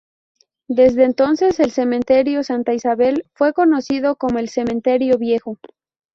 Desde 0.67 1.03
entonces 1.03 1.59
el 1.59 1.69
cementerio 1.69 2.41
Santa 2.43 2.73
Isabel 2.73 3.23
fue 3.35 3.53
conocido 3.53 4.15
como 4.15 4.39
el 4.39 4.49
Cementerio 4.49 5.19
Viejo. 5.19 5.59